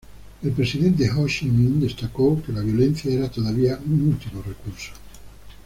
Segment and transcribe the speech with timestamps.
[0.41, 4.93] El presidente Hồ Chí Minh destacó que la violencia era todavía un último recurso.